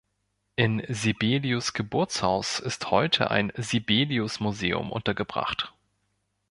[0.55, 5.75] In Sibelius’ Geburtshaus ist heute ein Sibelius-Museum untergebracht.